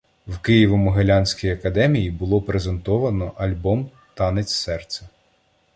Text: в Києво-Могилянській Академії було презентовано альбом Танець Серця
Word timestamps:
в 0.27 0.33
Києво-Могилянській 0.37 1.53
Академії 1.53 2.11
було 2.11 2.41
презентовано 2.41 3.33
альбом 3.37 3.89
Танець 4.13 4.53
Серця 4.53 5.05